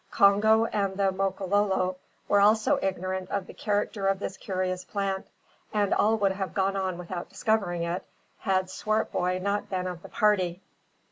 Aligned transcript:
Congo 0.09 0.65
and 0.65 0.97
the 0.97 1.11
Makololo 1.11 1.95
were 2.27 2.41
also 2.41 2.79
ignorant 2.81 3.29
of 3.29 3.45
the 3.45 3.53
character 3.53 4.07
of 4.07 4.17
this 4.17 4.35
curious 4.35 4.83
plant; 4.83 5.27
and 5.71 5.93
all 5.93 6.17
would 6.17 6.31
have 6.31 6.55
gone 6.55 6.75
on 6.75 6.97
without 6.97 7.29
discovering 7.29 7.83
it, 7.83 8.03
had 8.39 8.67
Swartboy 8.71 9.37
not 9.39 9.69
been 9.69 9.85
of 9.85 10.01
the 10.01 10.09
party. 10.09 10.59